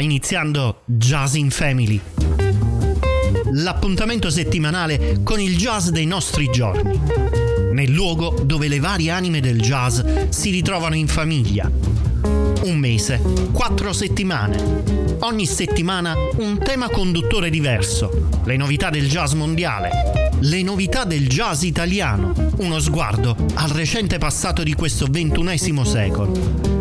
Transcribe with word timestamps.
Iniziando 0.00 0.82
Jazz 0.84 1.34
in 1.34 1.50
Family. 1.50 2.00
L'appuntamento 3.52 4.30
settimanale 4.30 5.20
con 5.24 5.40
il 5.40 5.56
jazz 5.56 5.88
dei 5.88 6.06
nostri 6.06 6.48
giorni. 6.50 7.00
Nel 7.72 7.90
luogo 7.90 8.40
dove 8.44 8.68
le 8.68 8.78
varie 8.78 9.10
anime 9.10 9.40
del 9.40 9.60
jazz 9.60 10.00
si 10.28 10.50
ritrovano 10.50 10.94
in 10.94 11.08
famiglia. 11.08 11.70
Un 12.62 12.76
mese, 12.76 13.20
quattro 13.52 13.92
settimane. 13.92 15.16
Ogni 15.20 15.46
settimana 15.46 16.14
un 16.36 16.58
tema 16.58 16.88
conduttore 16.88 17.50
diverso. 17.50 18.28
Le 18.44 18.56
novità 18.56 18.90
del 18.90 19.08
jazz 19.08 19.32
mondiale. 19.32 19.90
Le 20.40 20.62
novità 20.62 21.04
del 21.04 21.28
jazz 21.28 21.62
italiano. 21.62 22.32
Uno 22.58 22.78
sguardo 22.78 23.36
al 23.54 23.70
recente 23.70 24.18
passato 24.18 24.62
di 24.62 24.74
questo 24.74 25.06
ventunesimo 25.10 25.84
secolo 25.84 26.77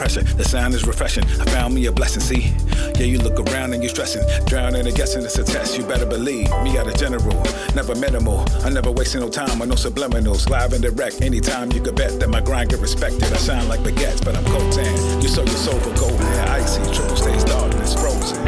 Pressure. 0.00 0.22
The 0.22 0.44
sound 0.44 0.72
is 0.72 0.86
refreshing. 0.86 1.24
I 1.24 1.44
found 1.52 1.74
me 1.74 1.84
a 1.84 1.92
blessing, 1.92 2.22
see? 2.22 2.54
Yeah, 2.96 3.04
you 3.04 3.18
look 3.18 3.38
around 3.38 3.74
and 3.74 3.82
you're 3.82 3.90
stressing. 3.90 4.24
Drowning 4.46 4.86
and 4.86 4.96
guessing 4.96 5.22
it's 5.22 5.36
a 5.36 5.44
test. 5.44 5.76
You 5.76 5.84
better 5.84 6.06
believe 6.06 6.48
me 6.64 6.78
out 6.78 6.86
of 6.88 6.96
general. 6.96 7.36
Never 7.74 7.94
minimal. 7.94 8.46
I 8.64 8.70
never 8.70 8.90
wasting 8.90 9.20
no 9.20 9.28
time 9.28 9.60
on 9.60 9.68
no 9.68 9.74
subliminals. 9.74 10.48
Live 10.48 10.72
and 10.72 10.82
direct. 10.82 11.20
Anytime 11.20 11.70
you 11.72 11.82
could 11.82 11.96
bet 11.96 12.18
that 12.18 12.30
my 12.30 12.40
grind 12.40 12.70
get 12.70 12.80
respected. 12.80 13.24
I 13.24 13.36
sound 13.36 13.68
like 13.68 13.80
baguettes, 13.80 14.24
but 14.24 14.34
I'm 14.34 14.44
Cotan. 14.44 15.22
You 15.22 15.28
sow 15.28 15.44
your 15.44 15.60
soul 15.66 15.78
for 15.80 15.94
gold, 16.00 16.18
man. 16.18 16.48
Icy. 16.48 16.80
Triple 16.94 17.16
stays 17.16 17.44
darkness 17.44 17.92
frozen. 17.92 18.40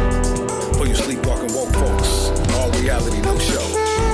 For 0.78 0.87
you 0.87 0.94
sleepwalking 0.94 1.53
woke 1.53 1.75
folks. 1.75 2.31
All 2.56 2.71
reality, 2.81 3.21
no 3.21 3.38
show. 3.38 4.12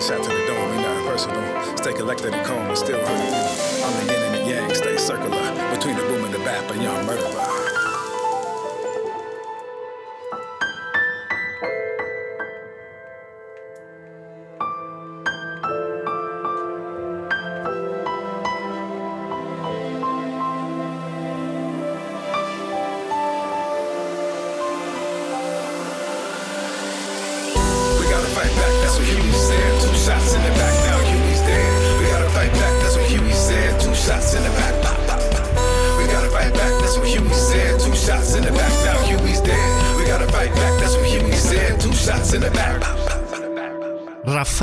Stay 0.00 0.16
shot 0.16 0.24
to 0.24 0.30
the 0.30 0.46
dome, 0.46 0.70
we 0.70 0.82
not 0.82 1.06
personal. 1.06 1.76
Stay 1.76 1.92
collected 1.92 2.32
and 2.32 2.46
calm, 2.46 2.66
but 2.68 2.76
still 2.76 2.98
hurting. 2.98 3.84
I'm 3.84 4.06
the 4.06 4.12
yin 4.12 4.22
and 4.22 4.34
the 4.34 4.50
yang, 4.50 4.74
stay 4.74 4.96
circular. 4.96 5.52
Between 5.76 5.96
the 5.96 6.02
boom 6.04 6.24
and 6.24 6.32
the 6.32 6.38
bap, 6.38 6.70
a 6.70 6.82
young 6.82 7.04
murderer. 7.04 7.59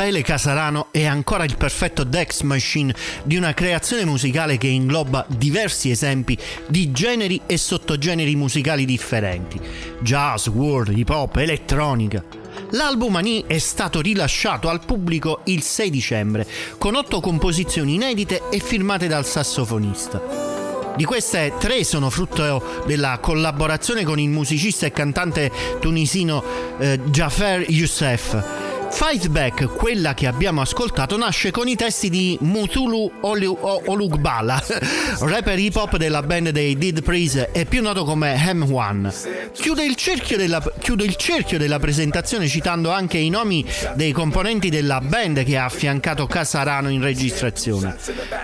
Raffaele 0.08 0.22
Casarano 0.22 0.88
è 0.92 1.06
ancora 1.06 1.44
il 1.44 1.58
perfetto 1.58 2.06
Dex 2.06 2.42
Machine 2.42 2.96
di 3.24 3.36
una 3.36 3.54
creazione 3.54 4.06
musicale 4.06 4.58
che 4.58 4.68
ingloba 4.68 5.26
diversi 5.28 5.90
esempi 5.90 6.38
di 6.70 6.94
generi 6.94 7.42
e 7.46 7.58
sottogeneri 7.58 8.34
musicali 8.36 8.86
differenti: 8.86 9.60
jazz, 10.00 10.48
world, 10.48 10.98
hip 10.98 11.10
hop, 11.10 11.36
elettronica. 11.36 12.24
L'album 12.72 13.18
Ani 13.18 13.44
è 13.48 13.58
stato 13.58 14.00
rilasciato 14.00 14.70
al 14.70 14.86
pubblico 14.86 15.42
il 15.46 15.62
6 15.62 15.90
dicembre 15.90 16.48
con 16.78 16.96
otto 16.96 17.20
composizioni 17.20 17.96
inedite 17.96 18.44
e 18.50 18.60
firmate 18.60 19.08
dal 19.08 19.26
sassofonista. 19.26 20.56
Di 20.96 21.04
queste 21.04 21.54
tre 21.60 21.84
sono 21.84 22.10
frutto 22.10 22.84
della 22.86 23.20
collaborazione 23.22 24.06
con 24.06 24.20
il 24.20 24.30
musicista 24.30 24.86
e 24.86 24.92
cantante 24.92 25.52
tunisino 25.82 26.42
eh, 26.80 26.98
Jafer 27.10 27.70
Youssef. 27.70 28.67
Fight 28.90 29.28
Back, 29.28 29.66
quella 29.66 30.14
che 30.14 30.28
abbiamo 30.28 30.62
ascoltato, 30.62 31.18
nasce 31.18 31.52
con 31.52 31.68
i 31.68 31.76
testi 31.76 32.10
di 32.10 32.38
Mutulu 32.42 33.12
Olugbala, 33.22 34.64
rapper 35.22 35.60
hip 35.60 35.76
hop 35.76 35.98
della 35.98 36.24
band 36.24 36.50
dei 36.50 36.78
Did 36.78 37.04
Priest 37.04 37.50
e 37.52 37.66
più 37.66 37.82
noto 37.82 38.04
come 38.06 38.36
M1. 38.36 39.52
Chiude 39.54 39.84
il, 39.84 39.96
della, 40.36 40.64
chiude 40.80 41.04
il 41.04 41.16
cerchio 41.16 41.58
della 41.58 41.80
presentazione 41.80 42.48
citando 42.48 42.92
anche 42.92 43.18
i 43.18 43.30
nomi 43.30 43.66
dei 43.96 44.12
componenti 44.12 44.70
della 44.70 45.02
band 45.02 45.44
che 45.44 45.58
ha 45.58 45.66
affiancato 45.66 46.26
Casarano 46.26 46.90
in 46.90 47.02
registrazione. 47.02 47.96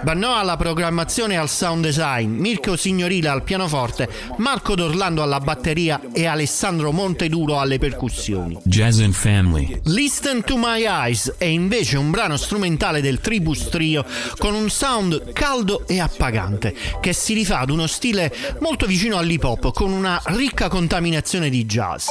Bannò 0.01 0.35
alla 0.37 0.57
programmazione 0.57 1.33
e 1.33 1.37
al 1.37 1.49
sound 1.49 1.83
design, 1.83 2.35
Mirko 2.35 2.75
Signorile 2.75 3.29
al 3.29 3.43
pianoforte, 3.43 4.09
Marco 4.37 4.75
D'Orlando 4.75 5.23
alla 5.23 5.39
batteria 5.39 5.99
e 6.13 6.25
Alessandro 6.25 6.91
Monteduro 6.91 7.59
alle 7.59 7.79
percussioni. 7.79 8.59
Jazz 8.63 8.99
and 8.99 9.13
Family. 9.13 9.79
Listen 9.85 10.32
Listen 10.33 10.55
to 10.55 10.57
My 10.57 10.83
Eyes 10.83 11.35
è 11.37 11.45
invece 11.45 11.95
un 11.95 12.09
brano 12.09 12.37
strumentale 12.37 13.01
del 13.01 13.19
Tribus 13.19 13.69
Trio 13.69 14.03
con 14.39 14.55
un 14.55 14.67
sound 14.71 15.31
caldo 15.31 15.85
e 15.85 15.99
appagante 15.99 16.73
che 16.99 17.13
si 17.13 17.35
rifà 17.35 17.59
ad 17.59 17.69
uno 17.69 17.85
stile 17.85 18.33
molto 18.59 18.87
vicino 18.87 19.19
all'hip 19.19 19.43
hop 19.43 19.71
con 19.71 19.91
una 19.91 20.19
ricca 20.25 20.69
contaminazione 20.69 21.49
di 21.49 21.67
jazz. 21.67 22.07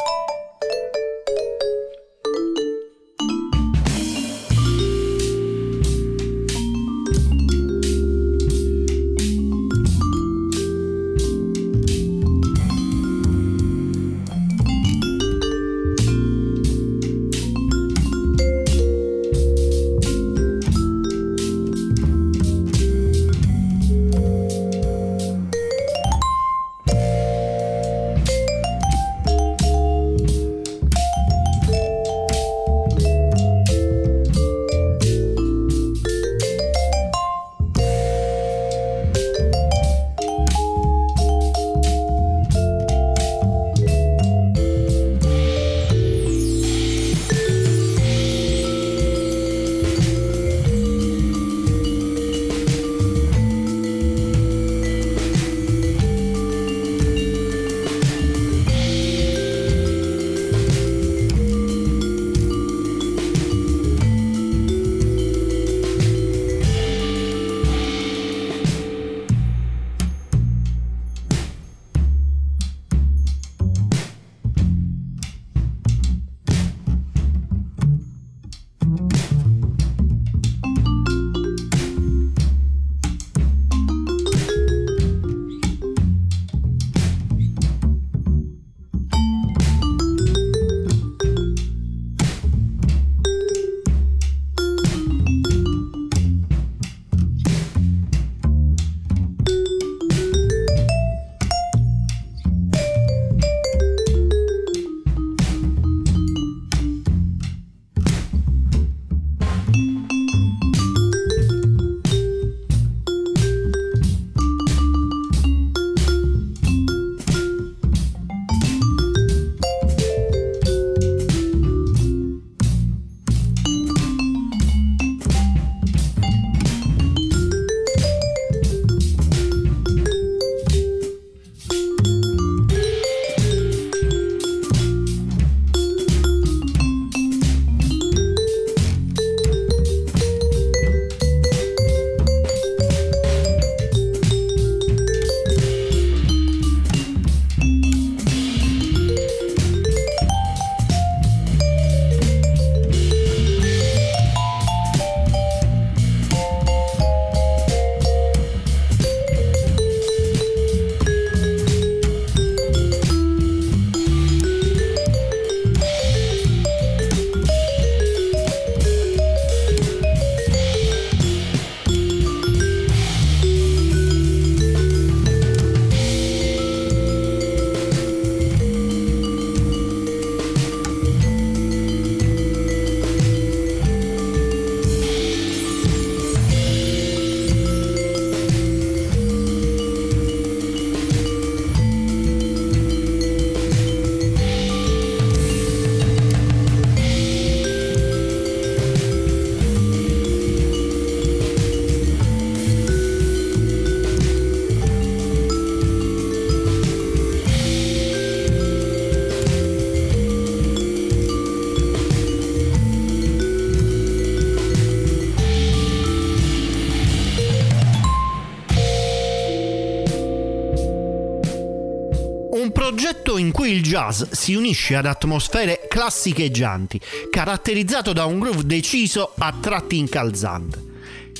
Cui 223.50 223.72
il 223.72 223.82
jazz 223.82 224.22
si 224.30 224.54
unisce 224.54 224.94
ad 224.94 225.06
atmosfere 225.06 225.86
classicheggianti, 225.88 227.00
caratterizzato 227.30 228.12
da 228.12 228.26
un 228.26 228.38
groove 228.38 228.64
deciso 228.64 229.32
a 229.38 229.52
tratti 229.60 229.98
incalzante. 229.98 230.91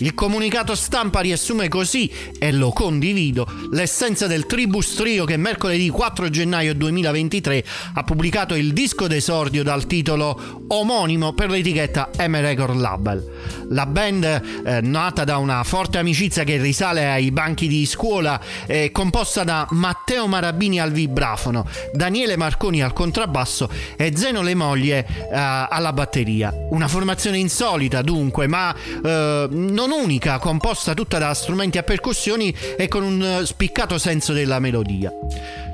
Il 0.02 0.14
comunicato 0.14 0.74
stampa 0.74 1.20
riassume 1.20 1.68
così, 1.68 2.10
e 2.36 2.50
lo 2.50 2.70
condivido, 2.70 3.46
l'essenza 3.70 4.26
del 4.26 4.46
Tribus 4.46 4.94
Trio 4.94 5.24
che 5.24 5.36
mercoledì 5.36 5.88
4 5.90 6.28
gennaio 6.28 6.74
2023 6.74 7.64
ha 7.94 8.02
pubblicato 8.02 8.56
il 8.56 8.72
disco 8.72 9.06
d'esordio 9.06 9.62
dal 9.62 9.86
titolo 9.86 10.64
omonimo 10.66 11.34
per 11.34 11.50
l'etichetta 11.50 12.10
M 12.18 12.34
Record 12.40 12.80
Label. 12.80 13.30
La 13.68 13.86
band, 13.86 14.24
eh, 14.24 14.80
nata 14.80 15.22
da 15.22 15.36
una 15.36 15.62
forte 15.62 15.98
amicizia 15.98 16.42
che 16.42 16.56
risale 16.56 17.06
ai 17.06 17.30
banchi 17.30 17.68
di 17.68 17.86
scuola, 17.86 18.40
è 18.66 18.90
composta 18.90 19.44
da 19.44 19.68
Matteo 19.70 20.26
Marabini 20.26 20.80
al 20.80 20.90
vibrafono, 20.90 21.64
Daniele 21.92 22.36
Marconi 22.36 22.82
al 22.82 22.92
contrabbasso 22.92 23.70
e 23.96 24.12
Zeno 24.16 24.42
Le 24.42 24.56
Moglie 24.56 25.06
eh, 25.06 25.28
alla 25.30 25.92
batteria. 25.92 26.52
Una 26.70 26.88
formazione 26.88 27.38
insolita 27.38 28.02
dunque, 28.02 28.48
ma 28.48 28.74
eh, 28.74 29.46
non 29.48 29.90
unica, 29.92 30.38
composta 30.38 30.94
tutta 30.94 31.18
da 31.18 31.34
strumenti 31.34 31.78
a 31.78 31.82
percussioni 31.82 32.54
e 32.76 32.88
con 32.88 33.02
un 33.02 33.22
eh, 33.22 33.46
spiccato 33.46 33.98
senso 33.98 34.32
della 34.32 34.58
melodia. 34.58 35.12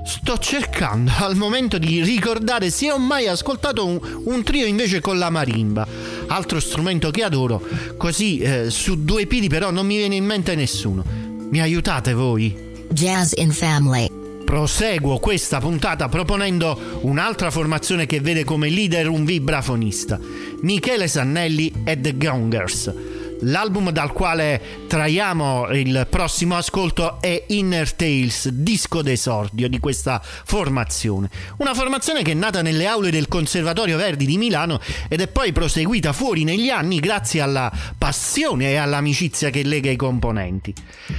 Sto 0.05 0.39
cercando 0.39 1.13
al 1.19 1.37
momento 1.37 1.79
di 1.79 2.03
ricordare 2.03 2.71
se 2.71 2.91
ho 2.91 2.99
mai 2.99 3.27
ascoltato 3.27 3.87
un, 3.87 4.01
un 4.25 4.43
trio 4.43 4.67
invece 4.67 5.01
con 5.01 5.19
la 5.19 5.31
marimba, 5.31 5.87
altro 6.29 6.61
strumento 6.61 7.11
che 7.11 7.23
adoro, 7.23 7.63
così 7.97 8.39
eh, 8.39 8.71
su 8.71 9.05
due 9.05 9.27
piedi 9.27 9.49
però 9.49 9.71
non 9.71 9.87
mi 9.87 9.97
viene 9.97 10.17
in 10.17 10.25
mente 10.25 10.55
nessuno. 10.55 11.05
Mi 11.51 11.61
aiutate 11.61 12.13
voi? 12.13 12.55
Jazz 12.91 13.33
in 13.37 13.53
Family. 13.53 14.11
Proseguo 14.45 15.19
questa 15.19 15.59
puntata 15.61 16.09
proponendo 16.09 17.01
un'altra 17.03 17.51
formazione 17.51 18.07
che 18.07 18.21
vede 18.21 18.45
come 18.45 18.71
leader 18.71 19.09
un 19.09 19.27
vibrafonista, 19.27 20.19
Michele 20.63 21.07
Sannelli 21.07 21.71
e 21.85 22.01
The 22.01 22.17
Gongers. 22.17 22.93
L'album 23.43 23.91
dal 23.91 24.13
quale 24.13 24.61
traiamo 24.89 25.69
il 25.71 26.09
prossimo 26.11 26.57
ascolto 26.57 27.21
è 27.21 27.45
Inner 27.49 27.93
Tales, 27.93 28.49
disco 28.49 29.01
d'esordio 29.01 29.69
di 29.69 29.79
questa 29.79 30.21
formazione. 30.23 31.31
Una 31.59 31.73
formazione 31.73 32.23
che 32.23 32.33
è 32.33 32.35
nata 32.35 32.63
nelle 32.63 32.87
aule 32.87 33.11
del 33.11 33.29
Conservatorio 33.29 33.97
Verdi 33.97 34.27
di 34.27 34.39
Milano 34.39 34.81
ed 35.09 35.21
è 35.21 35.29
poi 35.29 35.53
proseguita 35.53 36.13
fuori 36.13 36.43
negli 36.43 36.69
anni 36.69 36.99
grazie 36.99 37.41
alla 37.41 37.71
passione 37.97 38.71
e 38.71 38.77
all'amicizia 38.77 39.51
che 39.51 39.63
lega 39.63 39.91
i 39.91 39.97
componenti. 39.97 40.75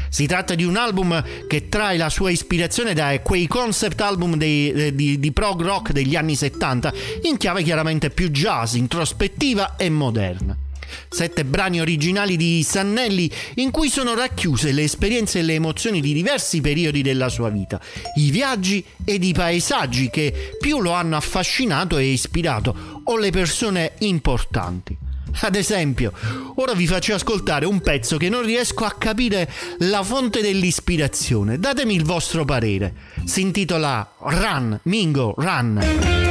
Si 0.09 0.25
tratta 0.25 0.55
di 0.55 0.65
un 0.65 0.75
album 0.75 1.23
che 1.47 1.69
trae 1.69 1.95
la 1.95 2.09
sua 2.09 2.31
ispirazione 2.31 2.93
da 2.93 3.17
quei 3.21 3.47
concept 3.47 4.01
album 4.01 4.35
dei, 4.35 4.71
eh, 4.71 4.95
di, 4.95 5.19
di 5.19 5.31
prog 5.31 5.61
rock 5.61 5.93
degli 5.93 6.17
anni 6.17 6.35
70 6.35 6.93
in 7.23 7.38
chiave 7.38 7.63
chiaramente 7.63 8.09
più 8.09 8.29
jazz, 8.29 8.73
introspettiva 8.73 9.77
e 9.77 9.89
moderna. 9.89 10.67
Sette 11.10 11.46
brani 11.46 11.79
originali 11.79 12.38
di 12.38 12.63
Sannelli 12.63 13.31
in 13.55 13.72
cui 13.72 13.89
sono 13.89 14.15
racchiuse 14.15 14.72
le 14.72 14.84
esperienze 14.84 15.39
e 15.39 15.43
le 15.43 15.53
emozioni 15.53 16.01
di 16.01 16.13
diversi 16.13 16.62
periodi 16.62 17.01
della 17.01 17.29
sua 17.29 17.50
vita, 17.50 17.79
i 18.15 18.29
viaggi 18.31 18.84
ed 19.05 19.24
i 19.24 19.34
paesaggi 19.34 20.10
che 20.10 20.55
più 20.60 20.81
lo 20.81 20.91
hanno 20.91 21.15
affascinato 21.15 21.98
e 21.98 22.05
ispirato, 22.05 23.01
o 23.03 23.17
le 23.17 23.31
persone 23.31 23.93
importanti. 24.00 24.98
Ad 25.41 25.55
esempio, 25.55 26.12
ora 26.55 26.74
vi 26.74 26.88
faccio 26.88 27.13
ascoltare 27.13 27.65
un 27.65 27.81
pezzo 27.81 28.17
che 28.17 28.29
non 28.29 28.43
riesco 28.43 28.84
a 28.84 28.96
capire 28.98 29.50
la 29.79 30.03
fonte 30.03 30.41
dell'ispirazione. 30.41 31.60
Datemi 31.60 31.96
il 31.96 32.03
vostro 32.03 32.46
parere. 32.46 32.93
Si 33.25 33.41
intitola 33.41 34.15
Run, 34.19 34.79
Mingo, 34.84 35.34
Run. 35.38 36.28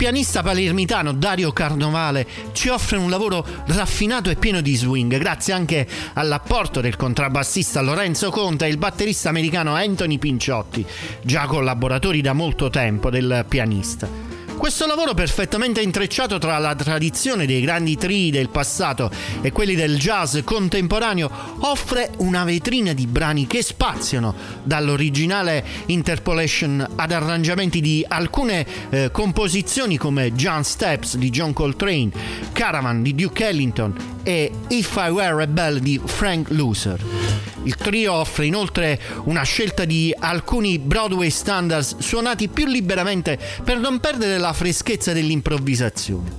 Pianista 0.00 0.42
palermitano 0.42 1.12
Dario 1.12 1.52
Carnovale 1.52 2.26
ci 2.52 2.70
offre 2.70 2.96
un 2.96 3.10
lavoro 3.10 3.44
raffinato 3.66 4.30
e 4.30 4.36
pieno 4.36 4.62
di 4.62 4.74
swing, 4.74 5.18
grazie 5.18 5.52
anche 5.52 5.86
all'apporto 6.14 6.80
del 6.80 6.96
contrabbassista 6.96 7.82
Lorenzo 7.82 8.30
Conta 8.30 8.64
e 8.64 8.70
il 8.70 8.78
batterista 8.78 9.28
americano 9.28 9.74
Anthony 9.74 10.16
Pinciotti, 10.16 10.86
già 11.22 11.44
collaboratori 11.44 12.22
da 12.22 12.32
molto 12.32 12.70
tempo 12.70 13.10
del 13.10 13.44
pianista. 13.46 14.19
Questo 14.60 14.84
lavoro 14.84 15.14
perfettamente 15.14 15.80
intrecciato 15.80 16.36
tra 16.36 16.58
la 16.58 16.74
tradizione 16.74 17.46
dei 17.46 17.62
grandi 17.62 17.96
trii 17.96 18.30
del 18.30 18.50
passato 18.50 19.10
e 19.40 19.52
quelli 19.52 19.74
del 19.74 19.96
jazz 19.96 20.36
contemporaneo 20.44 21.30
offre 21.60 22.10
una 22.18 22.44
vetrina 22.44 22.92
di 22.92 23.06
brani 23.06 23.46
che 23.46 23.62
spaziano 23.62 24.34
dall'originale 24.62 25.64
interpolation 25.86 26.86
ad 26.94 27.10
arrangiamenti 27.10 27.80
di 27.80 28.04
alcune 28.06 28.66
eh, 28.90 29.10
composizioni 29.10 29.96
come 29.96 30.34
John 30.34 30.62
Steps 30.62 31.16
di 31.16 31.30
John 31.30 31.54
Coltrane, 31.54 32.10
Caravan 32.52 33.02
di 33.02 33.14
Duke 33.14 33.48
Ellington 33.48 33.94
e 34.22 34.52
If 34.68 34.94
I 35.02 35.08
Were 35.08 35.42
a 35.42 35.46
Bell 35.46 35.78
di 35.78 35.98
Frank 36.04 36.50
Loser. 36.50 37.49
Il 37.62 37.76
trio 37.76 38.14
offre 38.14 38.46
inoltre 38.46 39.00
una 39.24 39.42
scelta 39.42 39.84
di 39.84 40.14
alcuni 40.18 40.78
Broadway 40.78 41.30
standards 41.30 41.98
suonati 41.98 42.48
più 42.48 42.66
liberamente 42.66 43.38
per 43.62 43.78
non 43.78 44.00
perdere 44.00 44.38
la 44.38 44.52
freschezza 44.52 45.12
dell'improvvisazione. 45.12 46.38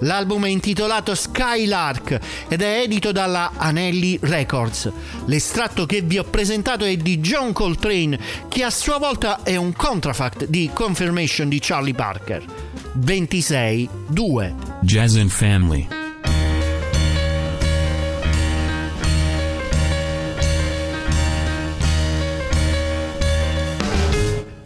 L'album 0.00 0.44
è 0.44 0.48
intitolato 0.48 1.14
Skylark 1.14 2.18
ed 2.48 2.62
è 2.62 2.80
edito 2.82 3.12
dalla 3.12 3.52
Anelli 3.56 4.18
Records. 4.20 4.90
L'estratto 5.26 5.86
che 5.86 6.02
vi 6.02 6.18
ho 6.18 6.24
presentato 6.24 6.84
è 6.84 6.96
di 6.96 7.18
John 7.18 7.52
Coltrane, 7.52 8.18
che 8.48 8.62
a 8.62 8.70
sua 8.70 8.98
volta 8.98 9.42
è 9.42 9.56
un 9.56 9.72
contrafact 9.72 10.46
di 10.46 10.70
Confirmation 10.72 11.48
di 11.48 11.58
Charlie 11.60 11.94
Parker. 11.94 12.44
26 12.94 13.88
2 14.08 14.54
Jazz 14.82 15.16
and 15.16 15.30
Family 15.30 16.07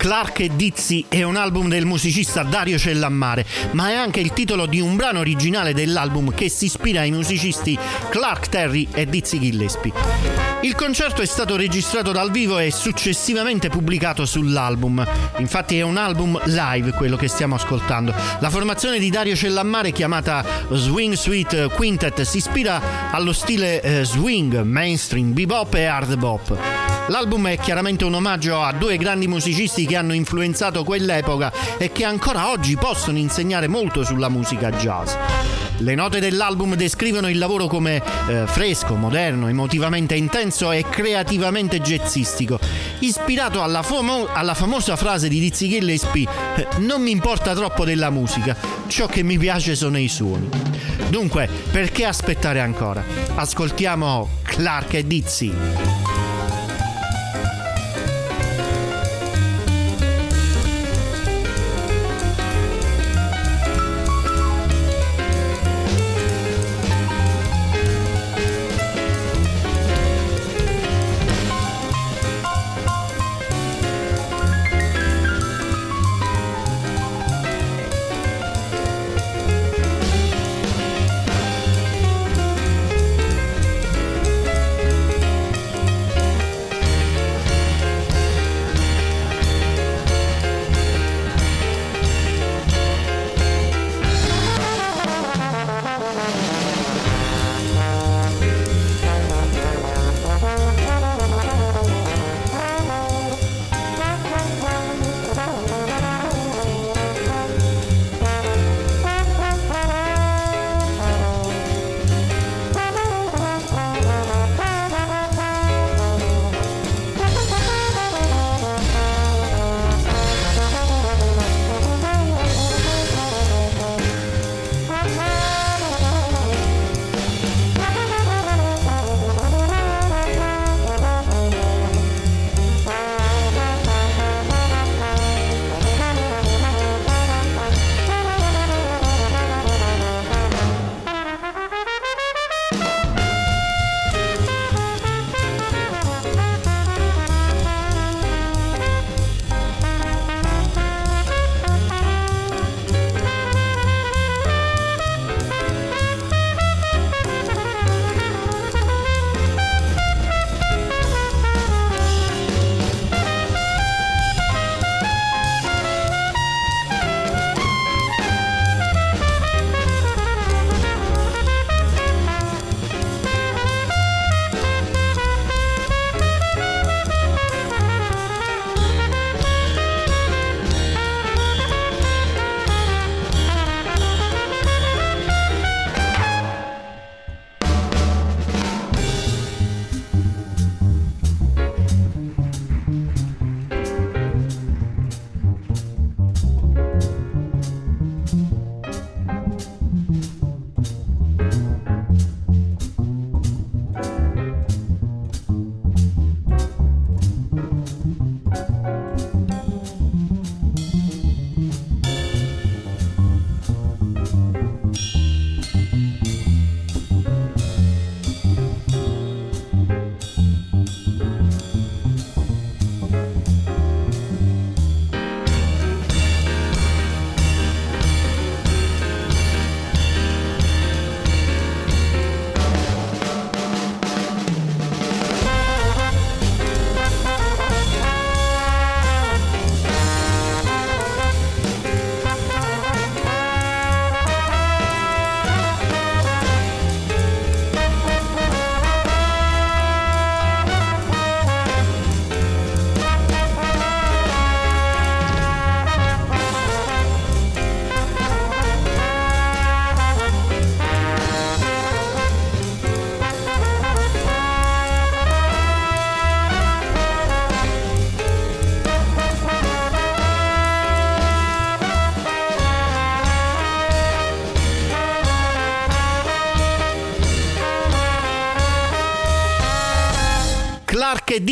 Clark 0.02 0.40
e 0.40 0.50
Dizzy 0.56 1.04
è 1.08 1.22
un 1.22 1.36
album 1.36 1.68
del 1.68 1.84
musicista 1.84 2.42
Dario 2.42 2.76
Cellammare, 2.76 3.46
ma 3.70 3.90
è 3.90 3.94
anche 3.94 4.18
il 4.18 4.32
titolo 4.32 4.66
di 4.66 4.80
un 4.80 4.96
brano 4.96 5.20
originale 5.20 5.74
dell'album 5.74 6.34
che 6.34 6.48
si 6.48 6.64
ispira 6.64 7.02
ai 7.02 7.12
musicisti 7.12 7.78
Clark 8.08 8.48
Terry 8.48 8.88
e 8.92 9.06
Dizzy 9.06 9.38
Gillespie. 9.38 9.92
Il 10.62 10.74
concerto 10.74 11.22
è 11.22 11.24
stato 11.24 11.54
registrato 11.54 12.10
dal 12.10 12.32
vivo 12.32 12.58
e 12.58 12.72
successivamente 12.72 13.68
pubblicato 13.68 14.26
sull'album. 14.26 15.06
Infatti 15.36 15.78
è 15.78 15.82
un 15.82 15.96
album 15.96 16.36
live 16.46 16.90
quello 16.94 17.14
che 17.14 17.28
stiamo 17.28 17.54
ascoltando. 17.54 18.12
La 18.40 18.50
formazione 18.50 18.98
di 18.98 19.08
Dario 19.08 19.36
Cellammare 19.36 19.92
chiamata 19.92 20.44
Swing 20.72 21.14
Suite 21.14 21.68
Quintet 21.68 22.22
si 22.22 22.38
ispira 22.38 23.12
allo 23.12 23.32
stile 23.32 23.80
eh, 23.80 24.04
swing, 24.04 24.62
mainstream, 24.62 25.32
bebop 25.32 25.72
e 25.74 25.84
hard 25.84 26.16
bop. 26.16 26.81
L'album 27.08 27.48
è 27.48 27.58
chiaramente 27.58 28.04
un 28.04 28.14
omaggio 28.14 28.62
a 28.62 28.72
due 28.72 28.96
grandi 28.96 29.26
musicisti 29.26 29.86
che 29.86 29.96
hanno 29.96 30.14
influenzato 30.14 30.84
quell'epoca 30.84 31.52
e 31.76 31.90
che 31.92 32.04
ancora 32.04 32.50
oggi 32.50 32.76
possono 32.76 33.18
insegnare 33.18 33.68
molto 33.68 34.04
sulla 34.04 34.28
musica 34.28 34.70
jazz. 34.70 35.12
Le 35.78 35.94
note 35.94 36.20
dell'album 36.20 36.74
descrivono 36.76 37.28
il 37.28 37.38
lavoro 37.38 37.66
come 37.66 38.00
eh, 38.28 38.46
fresco, 38.46 38.94
moderno, 38.94 39.48
emotivamente 39.48 40.14
intenso 40.14 40.70
e 40.70 40.84
creativamente 40.88 41.80
jazzistico, 41.80 42.58
ispirato 43.00 43.62
alla, 43.62 43.82
famo- 43.82 44.28
alla 44.32 44.54
famosa 44.54 44.94
frase 44.94 45.28
di 45.28 45.40
Dizzy 45.40 45.68
Gillespie 45.68 46.28
eh, 46.56 46.66
non 46.78 47.02
mi 47.02 47.10
importa 47.10 47.52
troppo 47.54 47.84
della 47.84 48.10
musica, 48.10 48.56
ciò 48.86 49.06
che 49.06 49.22
mi 49.24 49.38
piace 49.38 49.74
sono 49.74 49.98
i 49.98 50.08
suoni. 50.08 50.48
Dunque, 51.08 51.48
perché 51.70 52.04
aspettare 52.04 52.60
ancora? 52.60 53.04
Ascoltiamo 53.34 54.28
Clark 54.44 54.94
e 54.94 55.06
Dizzy. 55.06 55.52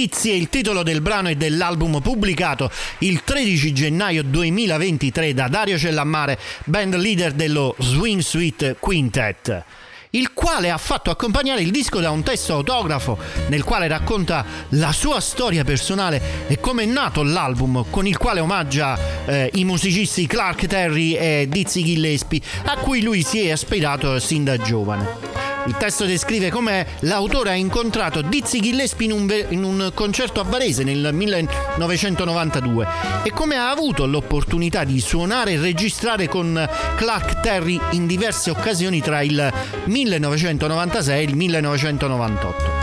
E 0.05 0.31
è 0.31 0.33
il 0.33 0.49
titolo 0.49 0.83
del 0.83 1.03
brano 1.03 1.29
e 1.29 1.37
dell'album 1.37 2.01
pubblicato 2.01 2.71
il 2.99 3.23
13 3.23 3.73
gennaio 3.73 4.23
2023 4.23 5.35
da 5.35 5.49
Dario 5.49 5.77
Cellammare, 5.77 6.39
band 6.65 6.95
leader 6.95 7.33
dello 7.33 7.75
Swing 7.79 8.21
Suite 8.21 8.77
Quintet 8.79 9.65
il 10.11 10.33
quale 10.33 10.71
ha 10.71 10.79
fatto 10.79 11.11
accompagnare 11.11 11.61
il 11.61 11.71
disco 11.71 12.01
da 12.01 12.11
un 12.11 12.23
testo 12.23 12.55
autografo 12.55 13.17
nel 13.49 13.63
quale 13.63 13.87
racconta 13.87 14.45
la 14.71 14.91
sua 14.91 15.21
storia 15.21 15.63
personale 15.63 16.21
e 16.49 16.59
come 16.59 16.83
è 16.83 16.87
nato 16.87 17.23
l'album 17.23 17.85
con 17.91 18.07
il 18.07 18.17
quale 18.17 18.41
omaggia 18.41 18.99
eh, 19.27 19.51
i 19.55 19.65
musicisti 19.65 20.27
Clark 20.27 20.67
Terry 20.67 21.13
e 21.13 21.47
Dizzy 21.49 21.85
Gillespie 21.85 22.41
a 22.65 22.77
cui 22.79 23.03
lui 23.03 23.23
si 23.23 23.47
è 23.47 23.53
ispirato 23.53 24.19
sin 24.19 24.43
da 24.43 24.57
giovane. 24.57 25.50
Il 25.67 25.77
testo 25.77 26.05
descrive 26.05 26.51
come 26.51 26.87
l'autore 27.01 27.51
ha 27.51 27.55
incontrato 27.55 28.23
Dizzy 28.23 28.61
Gillespie 28.61 29.07
in 29.07 29.13
un, 29.13 29.47
in 29.51 29.63
un, 29.63 29.91
concerto 29.95 30.41
a 30.41 30.45
Varese 30.45 30.85
nel 30.85 31.11
1992 31.13 32.87
e 33.23 33.33
come 33.33 33.57
ha 33.57 33.71
avuto 33.71 34.07
l'opportunità 34.07 34.85
di 34.85 35.01
suonare 35.01 35.53
e 35.53 35.61
registrare 35.61 36.29
con 36.29 36.69
Clark 36.97 37.41
Terry 37.41 37.79
in 37.93 38.07
diverse 38.07 38.51
occasioni 38.51 39.01
tra 39.01 39.21
il 39.23 39.53
1996 39.85 41.19
e 41.19 41.23
il 41.23 41.37
1998. 41.37 42.80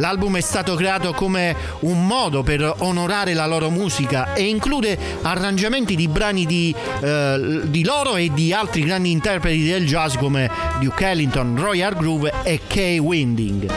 L'album 0.00 0.38
è 0.38 0.40
stato 0.40 0.74
creato 0.74 1.12
come 1.12 1.54
un 1.80 2.06
modo 2.06 2.42
per 2.42 2.74
onorare 2.78 3.34
la 3.34 3.46
loro 3.46 3.68
musica 3.68 4.32
e 4.32 4.48
include 4.48 4.98
arrangiamenti 5.22 5.94
di 5.94 6.08
brani 6.08 6.46
di, 6.46 6.74
eh, 7.02 7.60
di 7.64 7.84
loro 7.84 8.16
e 8.16 8.32
di 8.32 8.52
altri 8.52 8.82
grandi 8.82 9.10
interpreti 9.10 9.62
del 9.64 9.86
jazz 9.86 10.16
come 10.16 10.50
Duke 10.80 11.06
Ellington, 11.06 11.54
Roy 11.56 11.82
Hargrove 11.82 12.32
e 12.42 12.60
Kay 12.66 12.98
Winding. 12.98 13.70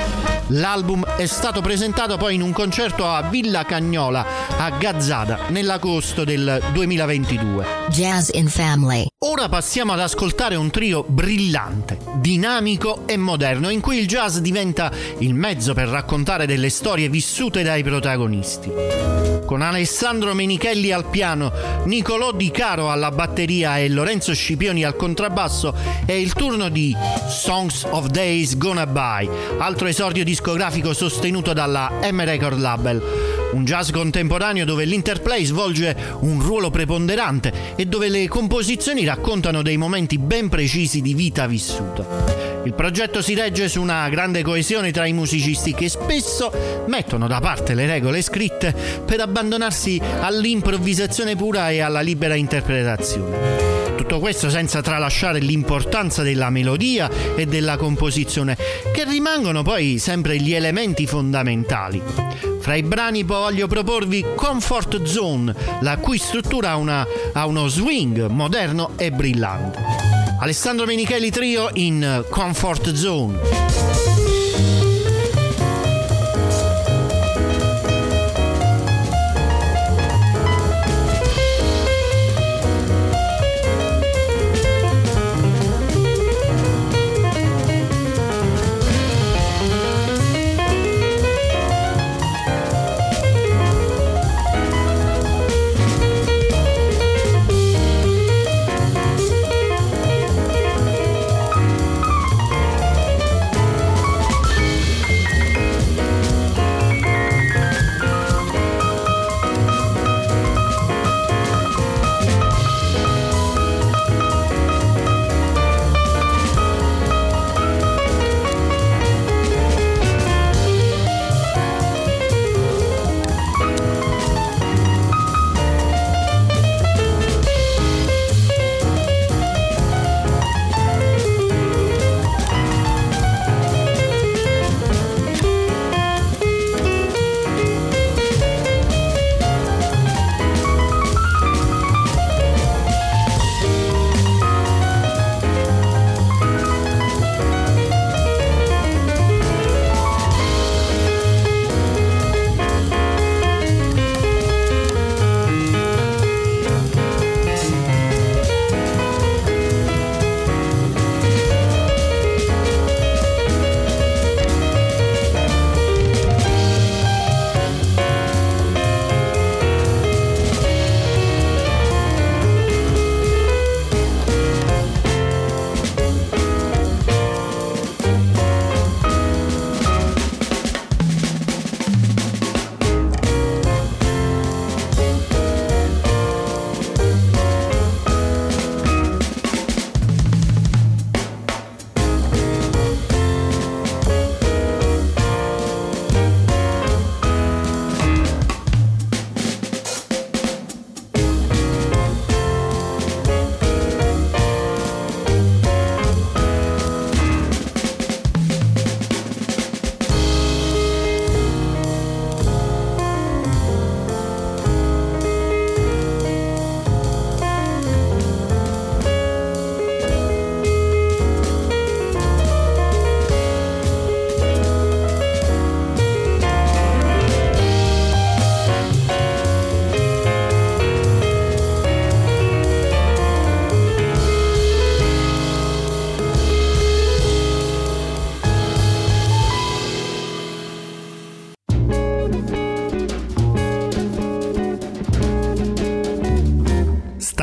L'album 0.47 1.05
è 1.05 1.25
stato 1.25 1.62
presentato 1.62 2.15
poi 2.17 2.36
in 2.36 2.41
un 2.41 2.53
concerto 2.53 3.05
a 3.07 3.21
Villa 3.23 3.65
Cagnola 3.65 4.25
a 4.57 4.69
Gazzada 4.71 5.39
nell'agosto 5.49 6.23
del 6.23 6.62
2022. 6.71 7.65
Jazz 7.89 8.29
in 8.31 8.47
Family. 8.47 9.12
Ora 9.25 9.47
passiamo 9.47 9.93
ad 9.93 10.01
ascoltare 10.01 10.55
un 10.55 10.69
trio 10.69 11.05
brillante, 11.07 11.97
dinamico 12.15 13.07
e 13.07 13.15
moderno 13.15 13.69
in 13.69 13.79
cui 13.79 13.97
il 13.97 14.05
jazz 14.05 14.39
diventa 14.39 14.91
il 15.19 15.33
mezzo 15.33 15.73
per 15.73 15.88
raccontare 15.88 16.45
delle 16.45 16.69
storie 16.69 17.07
vissute 17.07 17.63
dai 17.63 17.83
protagonisti. 17.83 18.69
Con 19.45 19.62
Alessandro 19.62 20.33
Menichelli 20.33 20.91
al 20.91 21.05
piano, 21.05 21.53
Nicolò 21.86 22.33
Di 22.33 22.51
Caro 22.51 22.91
alla 22.91 23.12
batteria 23.12 23.77
e 23.77 23.88
Lorenzo 23.88 24.33
Scipioni 24.33 24.83
al 24.83 24.97
contrabbasso 24.97 25.73
è 26.05 26.12
il 26.12 26.33
turno 26.33 26.67
di 26.67 26.93
Songs 27.29 27.86
of 27.91 28.07
Days 28.07 28.57
Gonna 28.57 28.88
By, 28.88 29.29
altro 29.57 29.88
esordio 29.88 30.25
discografico 30.25 30.91
sostenuto 30.91 31.53
dalla 31.53 31.89
M 32.12 32.21
Record 32.25 32.59
Label. 32.59 33.33
Un 33.54 33.66
jazz 33.66 33.92
contemporaneo 33.92 34.66
dove 34.66 34.84
l'interplay 34.84 35.46
svolge 35.46 35.96
un 36.22 36.42
ruolo 36.42 36.72
preponderante 36.72 37.76
e 37.76 37.86
dove 37.86 38.10
le 38.10 38.28
composizioni 38.28 39.06
raccontano 39.06 39.62
dei 39.62 39.78
momenti 39.78 40.18
ben 40.18 40.50
precisi 40.50 41.02
di 41.02 41.13
vita 41.13 41.46
vissuta. 41.46 42.62
Il 42.63 42.74
progetto 42.74 43.22
si 43.22 43.36
regge 43.36 43.70
su 43.70 43.80
una 43.80 44.10
grande 44.10 44.42
coesione 44.42 44.92
tra 44.92 45.06
i 45.06 45.13
musicisti 45.13 45.74
che 45.74 45.88
spesso 45.88 46.52
mettono 46.88 47.28
da 47.28 47.39
parte 47.39 47.76
le 47.76 47.86
regole 47.86 48.24
scritte 48.24 48.74
per 49.06 49.20
abbandonarsi 49.20 50.02
all'improvvisazione 50.22 51.36
pura 51.36 51.70
e 51.70 51.82
alla 51.82 52.02
libera 52.02 52.34
interpretazione. 52.34 53.83
Tutto 53.95 54.19
questo 54.19 54.49
senza 54.49 54.82
tralasciare 54.82 55.39
l'importanza 55.39 56.23
della 56.23 56.49
melodia 56.49 57.10
e 57.36 57.45
della 57.45 57.77
composizione, 57.77 58.58
che 58.93 59.06
rimangono 59.06 59.63
poi 59.63 59.97
sempre 59.99 60.38
gli 60.38 60.53
elementi 60.53 61.06
fondamentali. 61.06 62.01
Fra 62.60 62.75
i 62.75 62.84
brani 62.84 63.23
voglio 63.23 63.67
proporvi 63.67 64.25
Comfort 64.36 65.03
Zone, 65.03 65.53
la 65.82 65.97
cui 65.97 66.17
struttura 66.17 66.71
ha, 66.71 66.75
una, 66.75 67.06
ha 67.34 67.45
uno 67.45 67.67
swing 67.67 68.27
moderno 68.27 68.91
e 68.97 69.12
brillante. 69.12 69.79
Alessandro 70.39 70.86
Menichelli 70.86 71.29
Trio 71.29 71.69
in 71.73 72.25
Comfort 72.29 72.93
Zone. 72.93 74.12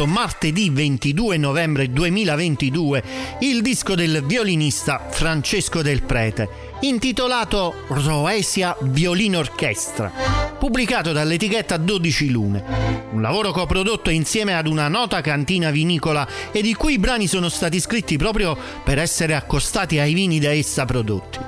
Uscito 0.00 0.06
martedì 0.06 0.70
22 0.70 1.36
novembre 1.36 1.90
2022 1.90 3.02
il 3.40 3.60
disco 3.62 3.94
del 3.94 4.22
violinista 4.24 5.06
Francesco 5.10 5.82
Del 5.82 6.02
Prete, 6.02 6.48
intitolato 6.80 7.74
Roesia 7.88 8.76
Violino 8.80 9.38
Orchestra, 9.38 10.10
pubblicato 10.58 11.12
dall'etichetta 11.12 11.76
12 11.76 12.30
Lune. 12.30 12.64
Un 13.12 13.20
lavoro 13.20 13.52
coprodotto 13.52 14.10
insieme 14.10 14.54
ad 14.54 14.66
una 14.66 14.88
nota 14.88 15.20
cantina 15.20 15.70
vinicola 15.70 16.26
e 16.50 16.62
di 16.62 16.74
cui 16.74 16.94
i 16.94 16.98
brani 16.98 17.26
sono 17.26 17.48
stati 17.48 17.80
scritti 17.80 18.16
proprio 18.16 18.56
per 18.82 18.98
essere 18.98 19.34
accostati 19.34 19.98
ai 19.98 20.14
vini 20.14 20.38
da 20.38 20.52
essa 20.52 20.84
prodotti. 20.84 21.38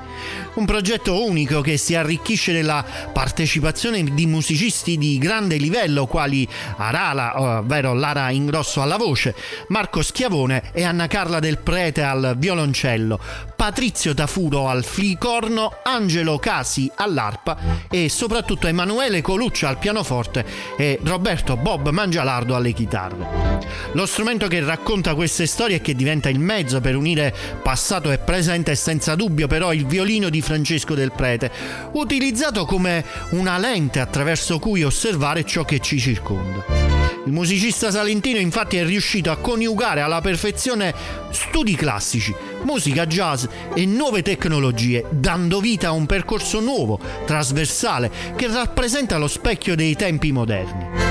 Un 0.55 0.65
progetto 0.65 1.25
unico 1.25 1.61
che 1.61 1.77
si 1.77 1.95
arricchisce 1.95 2.53
della 2.53 2.85
partecipazione 3.11 4.03
di 4.03 4.27
musicisti 4.27 4.99
di 4.99 5.17
grande 5.17 5.57
livello 5.57 6.05
quali 6.05 6.47
Arala, 6.77 7.41
ovvero 7.41 7.95
Lara 7.95 8.29
Ingrosso 8.29 8.79
alla 8.83 8.97
voce, 8.97 9.33
Marco 9.69 10.03
Schiavone 10.03 10.69
e 10.71 10.83
Anna 10.83 11.07
Carla 11.07 11.39
del 11.39 11.57
Prete 11.57 12.03
al 12.03 12.35
violoncello, 12.37 13.19
Patrizio 13.55 14.13
Tafuro 14.13 14.67
al 14.67 14.83
flicorno, 14.83 15.77
Angelo 15.83 16.37
Casi 16.37 16.91
all'arpa 16.93 17.87
e 17.89 18.07
soprattutto 18.09 18.67
Emanuele 18.67 19.21
Coluccia 19.21 19.69
al 19.69 19.79
pianoforte 19.79 20.45
e 20.77 20.99
Roberto 21.01 21.57
Bob 21.57 21.89
Mangialardo 21.89 22.55
alle 22.55 22.73
chitarre. 22.73 23.61
Lo 23.93 24.05
strumento 24.05 24.47
che 24.47 24.63
racconta 24.63 25.15
queste 25.15 25.47
storie 25.47 25.77
e 25.77 25.81
che 25.81 25.95
diventa 25.95 26.29
il 26.29 26.39
mezzo 26.39 26.79
per 26.79 26.95
unire 26.95 27.33
passato 27.63 28.11
e 28.11 28.19
presente 28.19 28.73
è 28.73 28.75
senza 28.75 29.15
dubbio 29.15 29.47
però 29.47 29.73
il 29.73 29.87
violino 29.87 30.29
di 30.29 30.41
Francesco 30.43 30.93
del 30.93 31.11
Prete, 31.11 31.51
utilizzato 31.93 32.65
come 32.65 33.03
una 33.31 33.57
lente 33.57 33.99
attraverso 33.99 34.59
cui 34.59 34.83
osservare 34.83 35.43
ciò 35.43 35.65
che 35.65 35.79
ci 35.79 35.97
circonda. 35.97 36.83
Il 37.25 37.31
musicista 37.31 37.89
salentino 37.89 38.37
infatti 38.37 38.75
è 38.75 38.83
riuscito 38.83 39.31
a 39.31 39.37
coniugare 39.37 40.01
alla 40.01 40.19
perfezione 40.19 40.93
studi 41.31 41.73
classici, 41.73 42.35
musica 42.63 43.05
jazz 43.05 43.45
e 43.73 43.85
nuove 43.85 44.21
tecnologie, 44.21 45.05
dando 45.09 45.61
vita 45.61 45.87
a 45.87 45.91
un 45.91 46.05
percorso 46.05 46.59
nuovo, 46.59 46.99
trasversale, 47.25 48.11
che 48.35 48.47
rappresenta 48.47 49.17
lo 49.17 49.27
specchio 49.27 49.73
dei 49.75 49.95
tempi 49.95 50.33
moderni. 50.33 51.02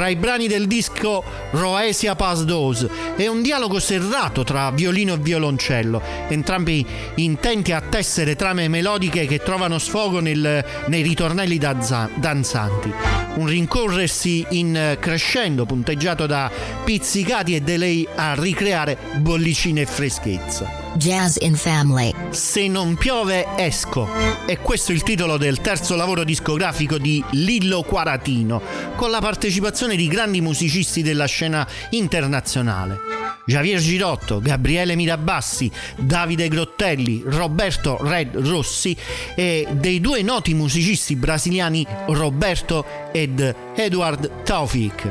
Tra 0.00 0.08
i 0.08 0.16
brani 0.16 0.48
del 0.48 0.66
disco 0.66 1.22
Roesia 1.50 2.14
Paz 2.14 2.44
Dos 2.44 2.86
è 3.16 3.26
un 3.26 3.42
dialogo 3.42 3.78
serrato 3.78 4.44
tra 4.44 4.70
violino 4.70 5.12
e 5.12 5.18
violoncello, 5.18 6.00
entrambi 6.28 6.86
intenti 7.16 7.72
a 7.72 7.82
tessere 7.82 8.34
trame 8.34 8.66
melodiche 8.68 9.26
che 9.26 9.40
trovano 9.40 9.78
sfogo 9.78 10.20
nel, 10.20 10.64
nei 10.86 11.02
ritornelli 11.02 11.58
danza, 11.58 12.08
danzanti. 12.14 12.90
Un 13.34 13.46
rincorrersi 13.46 14.46
in 14.52 14.96
crescendo 14.98 15.66
punteggiato 15.66 16.24
da 16.24 16.50
pizzicati 16.82 17.54
e 17.54 17.60
delay 17.60 18.08
a 18.14 18.32
ricreare 18.38 18.96
bollicine 19.18 19.82
e 19.82 19.86
freschezza. 19.86 20.79
Jazz 20.94 21.36
in 21.40 21.54
Family. 21.54 22.12
Se 22.30 22.66
non 22.68 22.96
piove 22.96 23.46
esco. 23.56 24.08
E 24.46 24.58
questo 24.58 24.92
è 24.92 24.94
il 24.94 25.02
titolo 25.02 25.36
del 25.36 25.60
terzo 25.60 25.94
lavoro 25.94 26.24
discografico 26.24 26.98
di 26.98 27.22
Lillo 27.30 27.82
Quaratino, 27.82 28.60
con 28.96 29.10
la 29.10 29.20
partecipazione 29.20 29.96
di 29.96 30.08
grandi 30.08 30.40
musicisti 30.40 31.02
della 31.02 31.26
scena 31.26 31.66
internazionale. 31.90 32.98
Javier 33.44 33.80
Girotto, 33.80 34.40
Gabriele 34.40 34.94
Mirabassi, 34.94 35.70
Davide 35.96 36.48
Grottelli, 36.48 37.22
Roberto 37.24 37.98
Red 38.00 38.36
Rossi 38.36 38.96
e 39.34 39.66
dei 39.72 40.00
due 40.00 40.22
noti 40.22 40.54
musicisti 40.54 41.16
brasiliani 41.16 41.84
Roberto 42.08 42.84
ed 43.12 43.54
Edward 43.80 44.42
Taufik. 44.42 45.08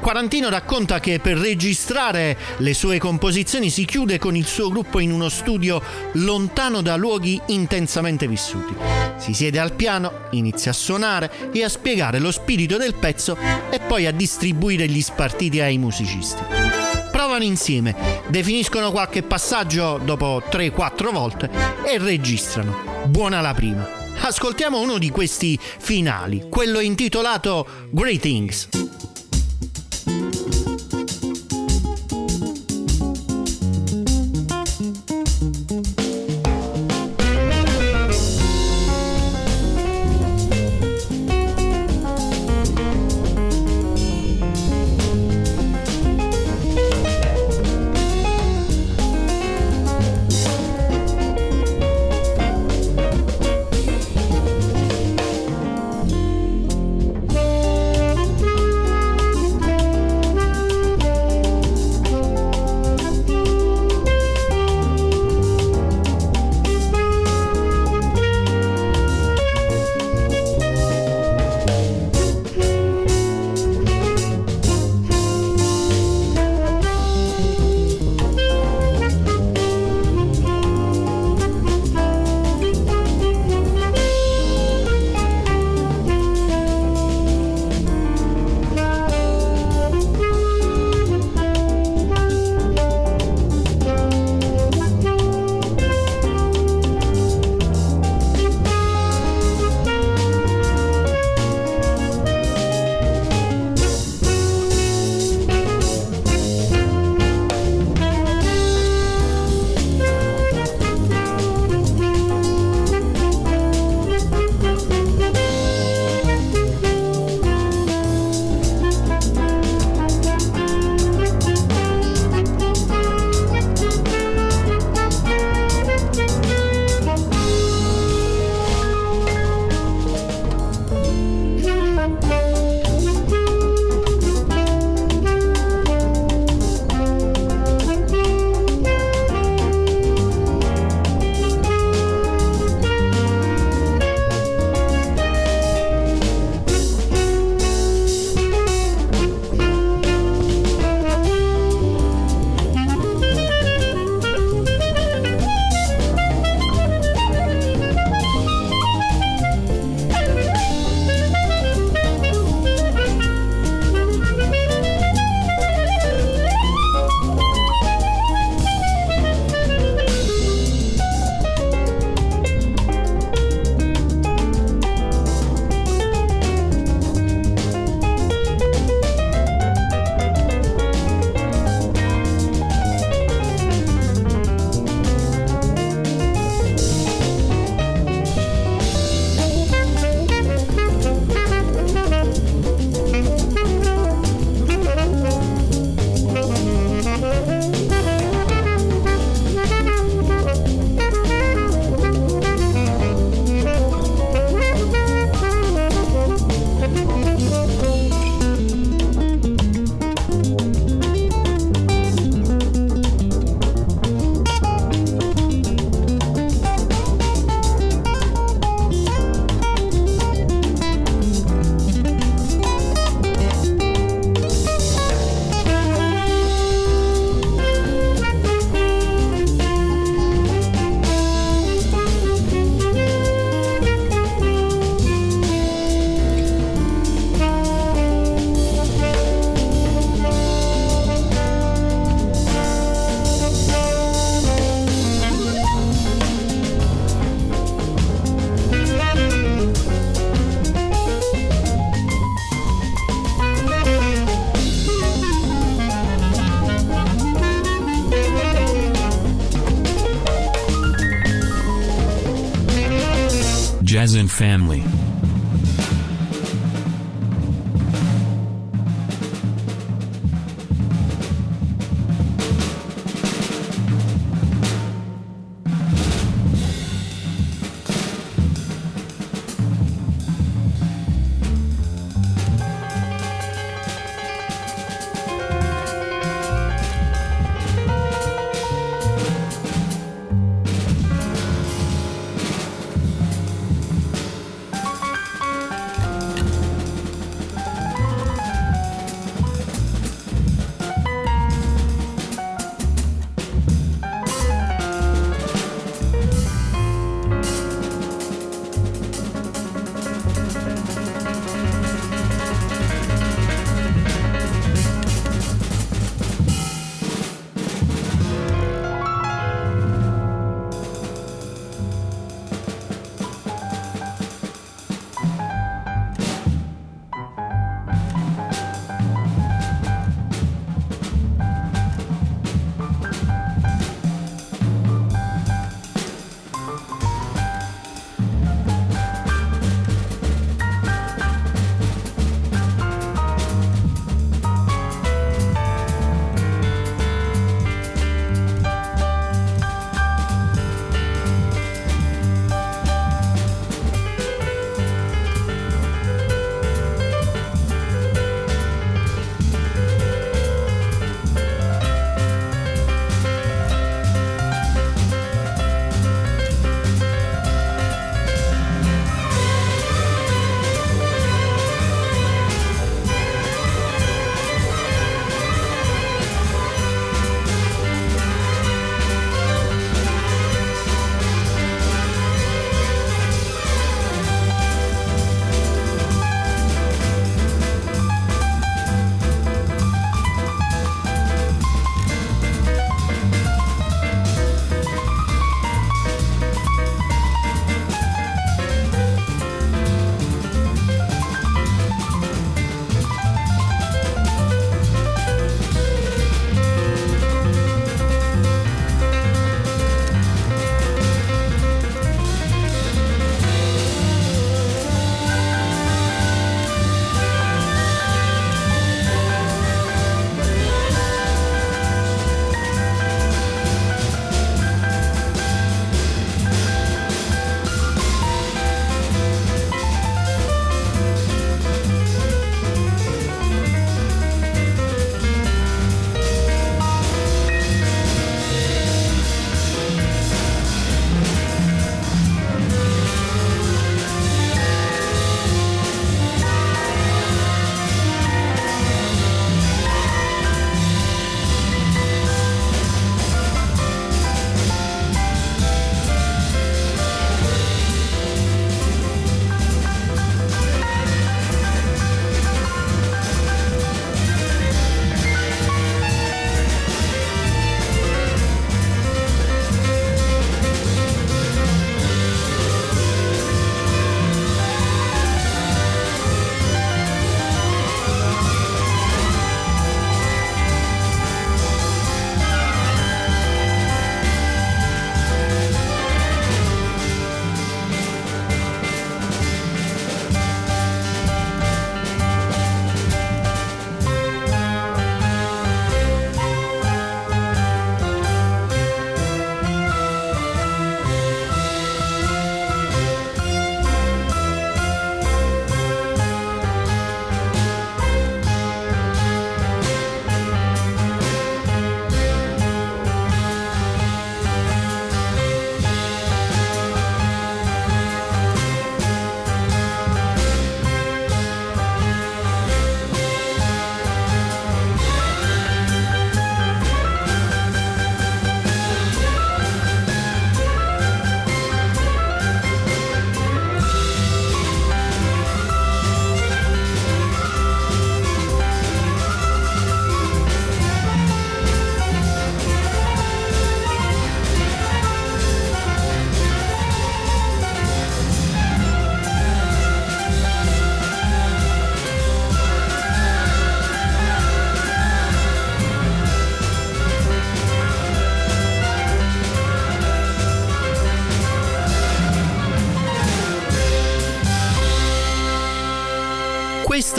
Quarantino 0.00 0.50
racconta 0.50 1.00
che 1.00 1.20
per 1.20 1.38
registrare 1.38 2.36
le 2.58 2.74
sue 2.74 2.98
composizioni 2.98 3.70
si 3.70 3.86
chiude 3.86 4.18
con 4.18 4.36
il 4.36 4.44
suo 4.44 4.68
gruppo 4.68 4.98
in 4.98 5.10
uno 5.10 5.30
studio 5.30 5.80
lontano 6.12 6.82
da 6.82 6.96
luoghi 6.96 7.40
intensamente 7.46 8.28
vissuti. 8.28 8.74
Si 9.16 9.32
siede 9.32 9.58
al 9.58 9.72
piano, 9.72 10.26
inizia 10.32 10.72
a 10.72 10.74
suonare 10.74 11.50
e 11.50 11.64
a 11.64 11.70
spiegare 11.70 12.18
lo 12.18 12.30
spirito 12.30 12.76
del 12.76 12.94
pezzo 12.94 13.38
e 13.70 13.78
poi 13.80 14.04
a 14.04 14.12
distribuire 14.12 14.86
gli 14.86 15.00
spartiti 15.00 15.60
ai 15.60 15.78
musicisti. 15.78 16.42
Provano 17.10 17.44
insieme, 17.44 18.22
definiscono 18.26 18.90
qualche 18.90 19.22
passaggio 19.22 19.98
dopo 20.04 20.42
3-4 20.50 21.10
volte 21.10 21.48
e 21.86 21.96
registrano. 21.96 23.06
Buona 23.06 23.40
la 23.40 23.54
prima. 23.54 24.03
Ascoltiamo 24.20 24.80
uno 24.80 24.98
di 24.98 25.10
questi 25.10 25.58
finali, 25.60 26.46
quello 26.48 26.80
intitolato 26.80 27.66
Greetings. 27.90 28.68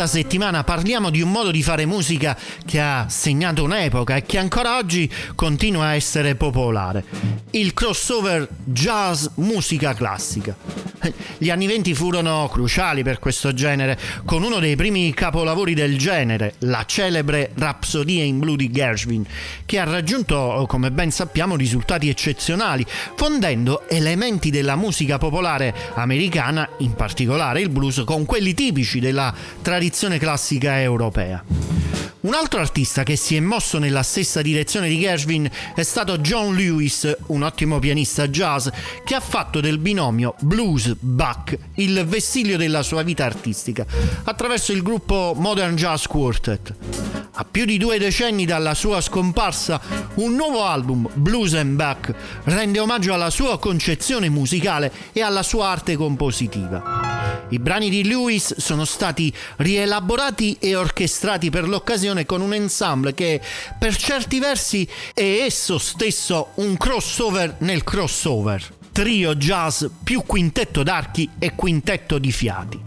Questa 0.06 0.22
settimana 0.22 0.64
parliamo 0.64 1.10
di 1.10 1.22
un 1.22 1.32
modo 1.32 1.50
di 1.50 1.64
fare 1.64 1.88
musica 1.88 2.38
che 2.64 2.80
ha 2.80 3.08
segnato 3.10 3.64
un'epoca 3.64 4.16
e 4.16 4.24
che 4.24 4.38
ancora 4.38 4.78
oggi 4.78 5.12
continua 5.34 5.86
a 5.86 5.96
essere 5.96 6.36
popolare. 6.36 7.04
Il 7.52 7.74
crossover 7.74 8.48
jazz 8.64 9.26
musica 9.36 9.96
classica. 9.96 10.85
Gli 11.38 11.50
anni 11.50 11.68
venti 11.68 11.94
furono 11.94 12.48
cruciali 12.52 13.04
per 13.04 13.20
questo 13.20 13.54
genere, 13.54 13.98
con 14.26 14.44
uno 14.44 14.60
dei 14.60 14.76
primi 14.76 15.14
capolavori 15.14 15.74
del 15.74 15.98
genere, 15.98 16.56
la 16.60 16.84
celebre 16.86 17.52
Rapsodia 17.56 18.24
in 18.24 18.40
blu 18.40 18.56
di 18.56 18.70
Gershwin, 18.70 19.26
che 19.66 19.80
ha 19.80 19.84
raggiunto, 19.84 20.66
come 20.68 20.92
ben 20.92 21.12
sappiamo, 21.12 21.56
risultati 21.56 22.10
eccezionali, 22.10 22.86
fondendo 23.16 23.88
elementi 23.88 24.50
della 24.50 24.76
musica 24.76 25.18
popolare 25.18 25.74
americana, 25.96 26.68
in 26.80 26.94
particolare 26.94 27.62
il 27.62 27.70
blues, 27.70 28.04
con 28.06 28.26
quelli 28.26 28.54
tipici 28.54 29.00
della 29.00 29.34
tradizione 29.62 30.18
classica 30.18 30.82
europea. 30.82 31.44
Un 32.26 32.34
altro 32.34 32.60
artista 32.60 33.04
che 33.04 33.18
si 33.18 33.36
è 33.36 33.40
mosso 33.40 33.78
nella 33.78 34.02
stessa 34.02 34.42
direzione 34.42 34.90
di 34.90 34.98
Gershwin 34.98 35.48
è 35.76 35.84
stato 35.84 36.18
John 36.18 36.56
Lewis, 36.56 37.16
un 37.28 37.44
ottimo 37.44 37.78
pianista 37.78 38.28
jazz 38.30 38.68
che 39.04 39.14
ha 39.14 39.20
fatto 39.20 39.60
del 39.60 39.78
binomio 39.78 40.34
blues-buck 40.40 41.56
il 41.76 42.04
vessilio 42.08 42.58
della 42.58 42.82
sua 42.82 43.04
vita 43.04 43.26
artistica 43.26 43.86
attraverso 44.24 44.72
il 44.72 44.82
gruppo 44.82 45.36
Modern 45.38 45.76
Jazz 45.76 46.06
Quartet. 46.06 46.74
A 47.38 47.46
più 47.46 47.66
di 47.66 47.78
due 47.78 48.00
decenni 48.00 48.46
dalla 48.46 48.74
sua 48.74 49.02
scomparsa, 49.02 49.80
un 50.16 50.34
nuovo 50.34 50.64
album, 50.64 51.08
Blues 51.14 51.54
and 51.54 51.76
Buck, 51.76 52.12
rende 52.46 52.80
omaggio 52.80 53.14
alla 53.14 53.30
sua 53.30 53.60
concezione 53.60 54.30
musicale 54.30 54.92
e 55.12 55.22
alla 55.22 55.44
sua 55.44 55.68
arte 55.68 55.96
compositiva. 55.96 57.26
I 57.50 57.60
brani 57.60 57.90
di 57.90 58.04
Lewis 58.04 58.58
sono 58.58 58.86
stati 58.86 59.32
rielaborati 59.58 60.58
e 60.60 60.76
orchestrati 60.76 61.50
per 61.52 61.68
l'occasione 61.68 62.15
con 62.24 62.40
un 62.40 62.54
ensemble 62.54 63.14
che 63.14 63.42
per 63.78 63.98
certi 63.98 64.40
versi 64.40 64.88
è 65.14 65.42
esso 65.42 65.78
stesso 65.78 66.52
un 66.56 66.78
crossover 66.78 67.56
nel 67.60 67.84
crossover. 67.84 68.74
Trio 68.94 69.36
jazz 69.36 69.84
più 70.06 70.24
quintetto 70.26 70.82
d'archi 70.82 71.30
e 71.38 71.54
quintetto 71.54 72.18
di 72.18 72.32
fiati. 72.32 72.80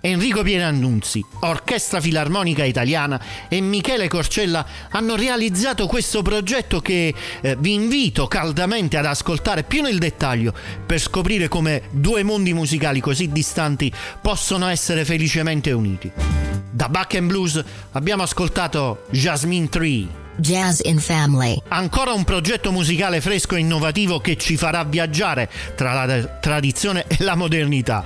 Enrico 0.00 0.42
Pierannunzi, 0.42 1.24
Orchestra 1.40 2.00
Filarmonica 2.00 2.64
Italiana 2.64 3.20
e 3.48 3.60
Michele 3.60 4.08
Corcella 4.08 4.64
hanno 4.90 5.16
realizzato 5.16 5.86
questo 5.86 6.22
progetto 6.22 6.80
che 6.80 7.12
eh, 7.40 7.56
vi 7.58 7.74
invito 7.74 8.28
caldamente 8.28 8.96
ad 8.96 9.06
ascoltare 9.06 9.64
più 9.64 9.82
nel 9.82 9.98
dettaglio 9.98 10.54
per 10.84 11.00
scoprire 11.00 11.48
come 11.48 11.82
due 11.90 12.22
mondi 12.22 12.52
musicali 12.52 13.00
così 13.00 13.30
distanti 13.30 13.92
possono 14.20 14.68
essere 14.68 15.04
felicemente 15.04 15.72
uniti. 15.72 16.55
Da 16.76 16.90
Buck 16.90 17.14
and 17.14 17.28
Blues 17.28 17.64
abbiamo 17.92 18.22
ascoltato 18.22 19.04
Jasmine 19.08 19.70
Tree. 19.70 20.06
Jazz 20.36 20.80
in 20.82 20.98
Family. 20.98 21.56
Ancora 21.68 22.12
un 22.12 22.22
progetto 22.22 22.70
musicale 22.70 23.22
fresco 23.22 23.54
e 23.54 23.60
innovativo 23.60 24.20
che 24.20 24.36
ci 24.36 24.58
farà 24.58 24.84
viaggiare 24.84 25.48
tra 25.74 26.04
la 26.04 26.26
tradizione 26.38 27.06
e 27.08 27.24
la 27.24 27.34
modernità. 27.34 28.04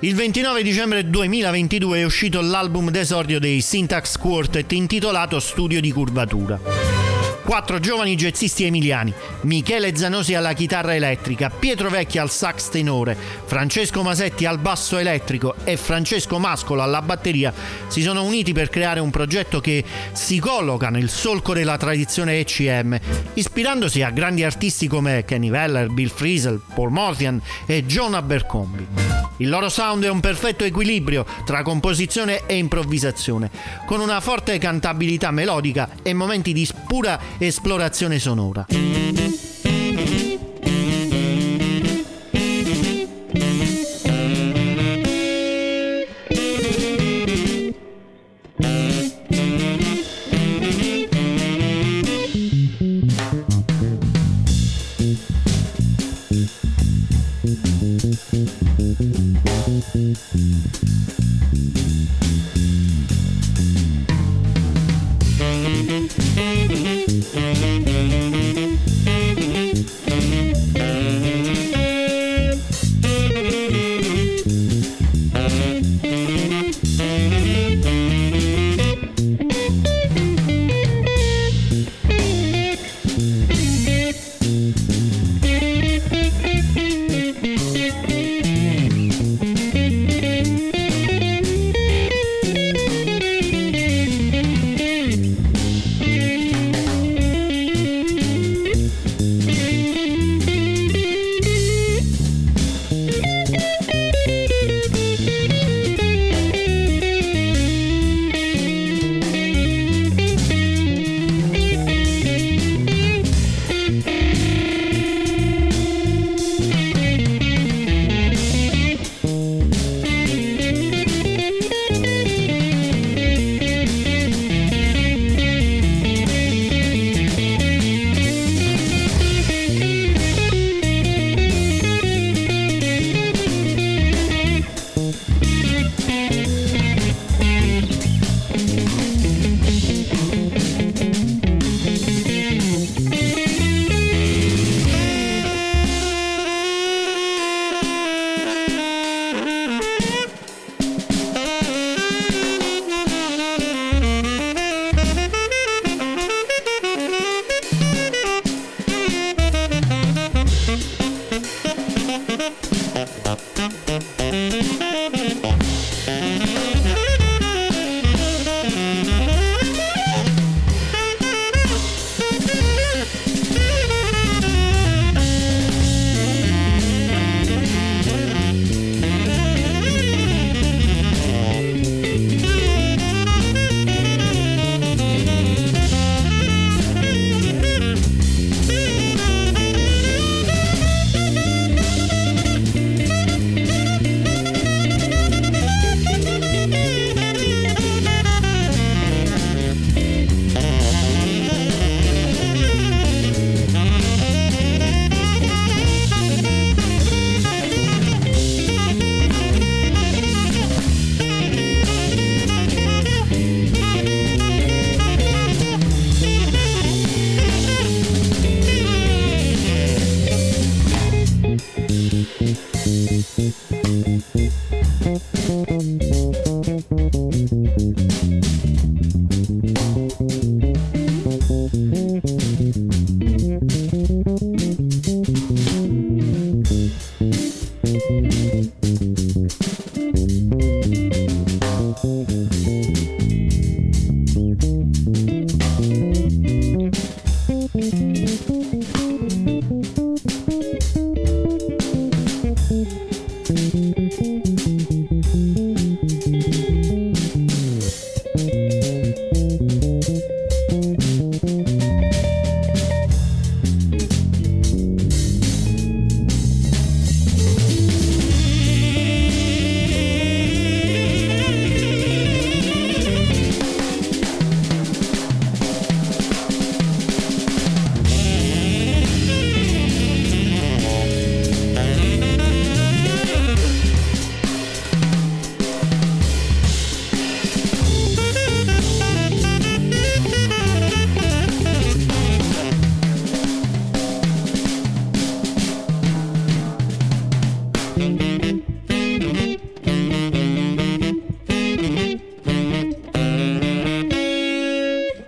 Il 0.00 0.16
29 0.16 0.64
dicembre 0.64 1.08
2022 1.08 2.00
è 2.00 2.04
uscito 2.04 2.40
l'album 2.40 2.90
d'esordio 2.90 3.38
dei 3.38 3.60
Syntax 3.60 4.18
Quartet 4.18 4.72
intitolato 4.72 5.38
Studio 5.38 5.80
di 5.80 5.92
curvatura 5.92 7.09
quattro 7.42 7.80
giovani 7.80 8.14
jazzisti 8.14 8.64
emiliani, 8.64 9.12
Michele 9.42 9.96
Zanosi 9.96 10.34
alla 10.34 10.52
chitarra 10.52 10.94
elettrica, 10.94 11.50
Pietro 11.50 11.88
Vecchi 11.88 12.18
al 12.18 12.30
sax 12.30 12.68
tenore, 12.68 13.16
Francesco 13.44 14.02
Masetti 14.02 14.46
al 14.46 14.58
basso 14.58 14.98
elettrico 14.98 15.54
e 15.64 15.76
Francesco 15.76 16.38
Mascolo 16.38 16.82
alla 16.82 17.02
batteria, 17.02 17.52
si 17.88 18.02
sono 18.02 18.22
uniti 18.22 18.52
per 18.52 18.68
creare 18.68 19.00
un 19.00 19.10
progetto 19.10 19.60
che 19.60 19.84
si 20.12 20.38
colloca 20.38 20.88
nel 20.90 21.08
solco 21.08 21.54
della 21.54 21.76
tradizione 21.76 22.38
ECM, 22.40 22.98
ispirandosi 23.34 24.02
a 24.02 24.10
grandi 24.10 24.44
artisti 24.44 24.86
come 24.86 25.24
Kenny 25.24 25.50
Weller, 25.50 25.88
Bill 25.88 26.08
Frisell, 26.08 26.60
Paul 26.74 26.90
Mortian 26.90 27.40
e 27.66 27.84
John 27.84 28.14
Abercrombie. 28.14 29.20
Il 29.40 29.48
loro 29.48 29.70
sound 29.70 30.04
è 30.04 30.10
un 30.10 30.20
perfetto 30.20 30.64
equilibrio 30.64 31.24
tra 31.46 31.62
composizione 31.62 32.44
e 32.44 32.56
improvvisazione, 32.56 33.50
con 33.86 34.00
una 34.00 34.20
forte 34.20 34.58
cantabilità 34.58 35.30
melodica 35.30 35.88
e 36.02 36.12
momenti 36.12 36.52
di 36.52 36.68
pura 36.86 37.18
esplorazione 37.38 38.18
sonora. 38.18 38.66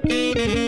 Thank 0.05 0.37
you. 0.37 0.62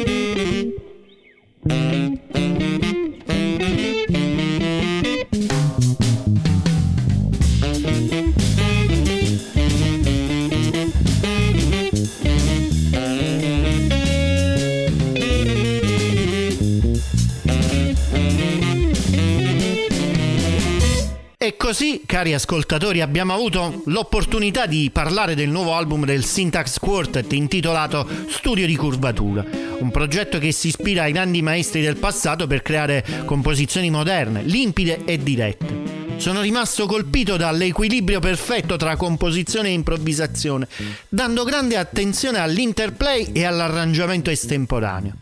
Cari 22.15 22.33
ascoltatori, 22.33 23.01
abbiamo 23.01 23.35
avuto 23.35 23.83
l'opportunità 23.87 24.67
di 24.67 24.89
parlare 24.93 25.35
del 25.35 25.49
nuovo 25.49 25.75
album 25.75 26.05
del 26.05 26.25
Syntax 26.25 26.79
Quartet 26.79 27.33
intitolato 27.33 28.07
Studio 28.29 28.67
di 28.67 28.77
curvatura, 28.77 29.45
un 29.81 29.91
progetto 29.91 30.39
che 30.39 30.53
si 30.53 30.69
ispira 30.69 31.03
ai 31.03 31.13
grandi 31.13 31.43
maestri 31.43 31.81
del 31.81 31.97
passato 31.97 32.47
per 32.47 32.63
creare 32.63 33.05
composizioni 33.25 33.91
moderne, 33.91 34.45
limpide 34.45 35.03
e 35.05 35.19
dirette. 35.19 35.84
Sono 36.17 36.41
rimasto 36.41 36.87
colpito 36.87 37.37
dall'equilibrio 37.37 38.19
perfetto 38.19 38.77
tra 38.77 38.97
composizione 38.97 39.69
e 39.69 39.73
improvvisazione, 39.73 40.67
dando 41.09 41.45
grande 41.45 41.77
attenzione 41.77 42.39
all'interplay 42.39 43.33
e 43.33 43.45
all'arrangiamento 43.45 44.31
estemporaneo. 44.31 45.17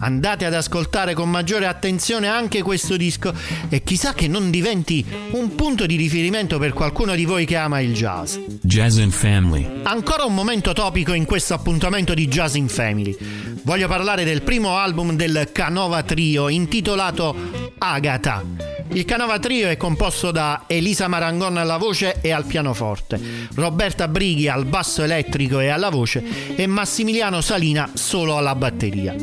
Andate 0.00 0.46
ad 0.46 0.54
ascoltare 0.54 1.14
con 1.14 1.30
maggiore 1.30 1.66
attenzione 1.66 2.26
anche 2.26 2.62
questo 2.62 2.96
disco 2.96 3.32
e 3.68 3.84
chissà 3.84 4.12
che 4.12 4.26
non 4.26 4.50
diventi 4.50 5.04
un 5.32 5.54
punto 5.54 5.86
di 5.86 5.94
riferimento 5.96 6.58
per 6.58 6.72
qualcuno 6.72 7.14
di 7.14 7.24
voi 7.24 7.44
che 7.44 7.56
ama 7.56 7.80
il 7.80 7.94
jazz. 7.94 8.36
Jazz 8.60 8.98
in 8.98 9.12
Family. 9.12 9.82
Ancora 9.84 10.24
un 10.24 10.34
momento 10.34 10.72
topico 10.72 11.12
in 11.12 11.26
questo 11.26 11.54
appuntamento 11.54 12.12
di 12.12 12.26
Jazz 12.26 12.54
in 12.54 12.68
Family. 12.68 13.16
Voglio 13.62 13.86
parlare 13.86 14.24
del 14.24 14.42
primo 14.42 14.76
album 14.78 15.14
del 15.14 15.50
Canova 15.52 16.02
Trio 16.02 16.48
intitolato 16.48 17.36
Agatha. 17.78 18.69
Il 18.92 19.04
Canova 19.04 19.38
Trio 19.38 19.68
è 19.68 19.76
composto 19.76 20.32
da 20.32 20.64
Elisa 20.66 21.06
Marangon 21.06 21.56
alla 21.56 21.76
voce 21.76 22.20
e 22.20 22.32
al 22.32 22.44
pianoforte, 22.44 23.20
Roberta 23.54 24.08
Brighi 24.08 24.48
al 24.48 24.64
basso 24.64 25.04
elettrico 25.04 25.60
e 25.60 25.68
alla 25.68 25.90
voce 25.90 26.24
e 26.56 26.66
Massimiliano 26.66 27.40
Salina 27.40 27.90
solo 27.94 28.36
alla 28.36 28.56
batteria. 28.56 29.14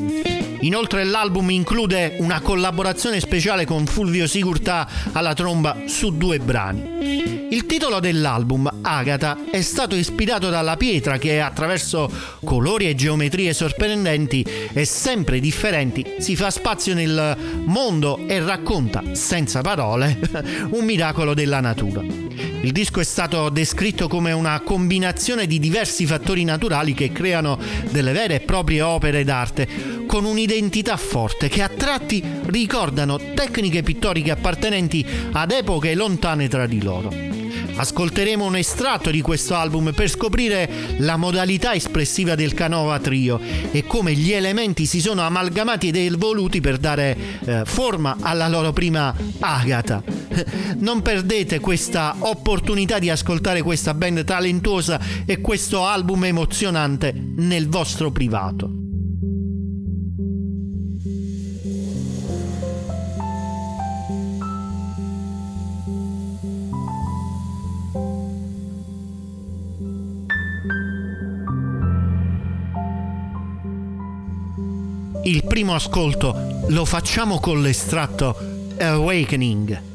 Inoltre 0.62 1.03
l'album 1.03 1.49
include 1.51 2.16
una 2.20 2.41
collaborazione 2.41 3.20
speciale 3.20 3.66
con 3.66 3.86
Fulvio 3.86 4.28
Sigurtà 4.28 4.88
alla 5.12 5.34
tromba 5.34 5.84
su 5.88 6.16
due 6.18 6.39
brani. 6.39 7.47
Il 7.49 7.66
titolo 7.66 7.99
dell'album, 7.99 8.70
Agata, 8.82 9.38
è 9.49 9.62
stato 9.62 9.95
ispirato 9.95 10.49
dalla 10.49 10.76
pietra 10.76 11.18
che 11.18 11.39
attraverso 11.39 12.12
colori 12.43 12.89
e 12.89 12.95
geometrie 12.95 13.53
sorprendenti 13.53 14.45
e 14.74 14.84
sempre 14.84 15.39
differenti 15.39 16.16
si 16.20 16.36
fa 16.36 16.49
spazio 16.49 16.93
nel 16.93 17.38
mondo 17.66 18.28
e 18.28 18.39
racconta, 18.39 19.01
senza 19.14 19.62
parole, 19.62 20.20
un 20.72 20.84
miracolo 20.84 21.34
della 21.34 21.62
natura. 21.62 22.27
Il 22.62 22.72
disco 22.72 23.00
è 23.00 23.04
stato 23.04 23.50
descritto 23.50 24.08
come 24.08 24.32
una 24.32 24.60
combinazione 24.62 25.48
di 25.48 25.60
diversi 25.60 26.06
fattori 26.06 26.44
naturali 26.44 26.94
che 26.94 27.12
creano 27.12 27.60
delle 27.90 28.12
vere 28.12 28.36
e 28.36 28.40
proprie 28.42 28.82
opere 28.82 29.24
d'arte 29.24 30.06
con 30.06 30.26
un'identità 30.26 30.98
forte 30.98 31.50
che 31.50 31.62
a 31.62 31.70
tratti 31.70 32.24
ricordano 32.46 33.20
tecniche 33.34 33.84
pittoriche 33.84 34.32
appartenenti 34.32 35.06
ad 35.32 35.52
epoche 35.52 35.96
lontane 35.96 36.48
tra 36.48 36.66
di 36.66 36.82
loro. 36.82 37.14
Ascolteremo 37.76 38.44
un 38.44 38.56
estratto 38.56 39.12
di 39.12 39.22
questo 39.22 39.54
album 39.54 39.94
per 39.94 40.10
scoprire 40.10 40.68
la 40.98 41.16
modalità 41.16 41.76
espressiva 41.76 42.34
del 42.34 42.56
Canova 42.56 42.98
Trio 42.98 43.40
e 43.72 43.86
come 43.86 44.14
gli 44.14 44.32
elementi 44.32 44.88
si 44.88 45.00
sono 45.00 45.22
amalgamati 45.22 45.90
ed 45.90 45.96
evoluti 45.96 46.60
per 46.60 46.78
dare 46.78 47.16
eh, 47.46 47.62
forma 47.66 48.18
alla 48.20 48.48
loro 48.48 48.74
prima 48.74 49.14
Agata. 49.40 50.27
Non 50.80 51.02
perdete 51.02 51.60
questa 51.60 52.16
opportunità 52.20 53.00
di 53.00 53.10
ascoltare 53.10 53.62
questa 53.62 53.94
band 53.94 54.24
talentuosa 54.24 55.00
e 55.26 55.42
questo 55.42 55.86
album 55.86 56.26
emozionante 56.26 57.14
nel 57.14 57.68
vostro 57.68 58.12
privato. 58.12 58.72
Il 75.24 75.44
primo 75.44 75.76
ascolto 75.76 76.64
lo 76.70 76.86
facciamo 76.86 77.42
con 77.42 77.62
l'estratto 77.62 78.34
Awakening. 78.78 79.87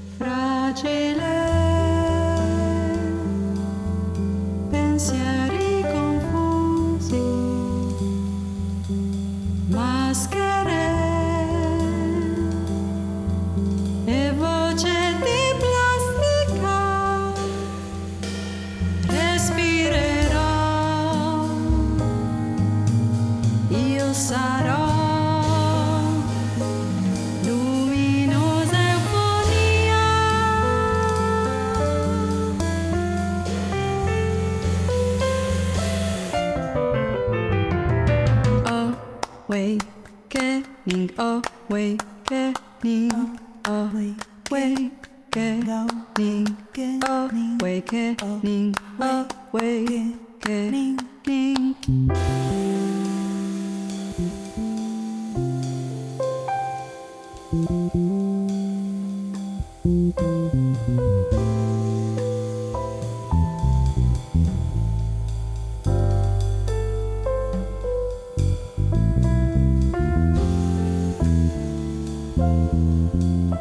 Thank 73.22 73.52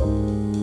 you. 0.00 0.59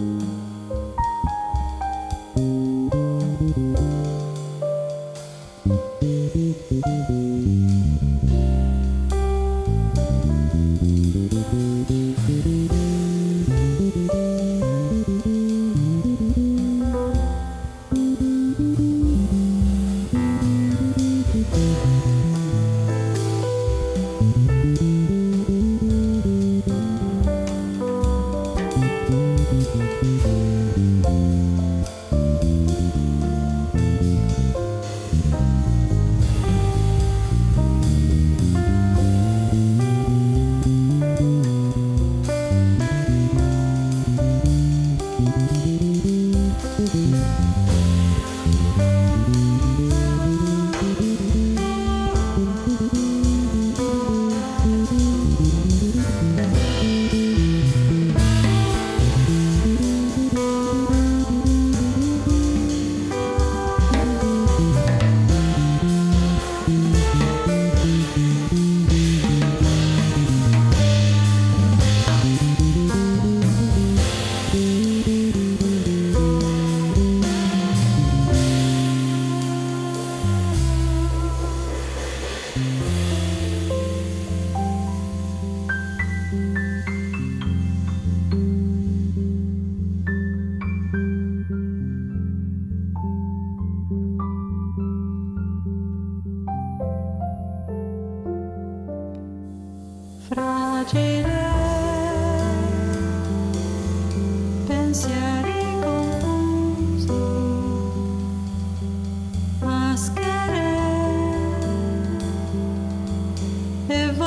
E 113.89 114.26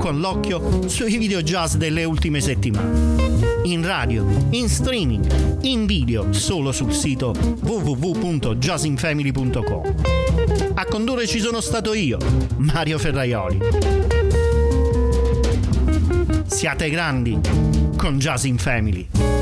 con 0.00 0.18
l'occhio 0.18 0.88
sui 0.88 1.18
video 1.18 1.42
jazz 1.42 1.74
delle 1.74 2.04
ultime 2.04 2.40
settimane 2.40 3.28
in 3.64 3.84
radio, 3.84 4.24
in 4.50 4.70
streaming, 4.70 5.60
in 5.60 5.84
video 5.84 6.32
solo 6.32 6.72
sul 6.72 6.94
sito 6.94 7.34
www.jazzinfamily.com. 7.60 9.94
A 10.74 10.86
condurre 10.86 11.26
ci 11.26 11.38
sono 11.38 11.60
stato 11.60 11.92
io, 11.92 12.16
Mario 12.56 12.98
Ferraioli. 12.98 13.58
Siate 16.46 16.88
grandi 16.88 17.38
con 17.98 18.18
Jazz 18.18 18.44
in 18.44 18.56
Family. 18.56 19.39